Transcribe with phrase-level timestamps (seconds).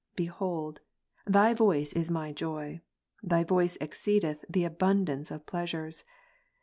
[0.15, 0.81] Behold,
[1.27, 2.81] Thy voice is my joy;
[3.21, 6.05] Thy j/ voice exceedeth the abundance of pleasures.